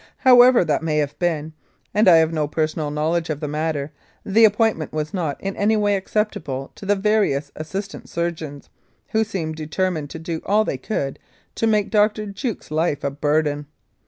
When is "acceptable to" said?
5.95-6.87